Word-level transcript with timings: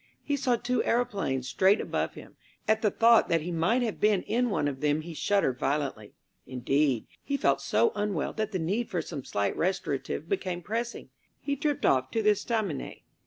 He 0.23 0.35
saw 0.35 0.55
two 0.55 0.83
aeroplanes 0.83 1.47
straight 1.47 1.79
above 1.79 2.15
him. 2.15 2.35
At 2.67 2.81
the 2.81 2.89
thought 2.89 3.29
that 3.29 3.41
he 3.41 3.51
might 3.51 3.83
have 3.83 3.99
been 3.99 4.23
in 4.23 4.49
one 4.49 4.67
of 4.67 4.81
them 4.81 5.01
he 5.01 5.13
shuddered 5.13 5.59
violently. 5.59 6.15
Indeed, 6.47 7.05
he 7.21 7.37
felt 7.37 7.61
so 7.61 7.91
unwell 7.93 8.33
that 8.33 8.51
the 8.51 8.57
need 8.57 8.89
for 8.89 9.03
some 9.03 9.23
slight 9.23 9.55
restorative 9.55 10.27
became 10.27 10.63
pressing. 10.63 11.11
He 11.39 11.55
tripped 11.55 11.85
off 11.85 12.09
to 12.13 12.23
the 12.23 12.31
estaminet. 12.31 13.03